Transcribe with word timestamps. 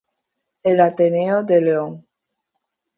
El 0.63 0.81
Ateneo 0.81 1.43
de 1.43 1.61
León. 1.61 2.07